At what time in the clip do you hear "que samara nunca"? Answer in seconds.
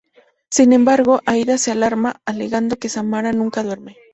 2.79-3.61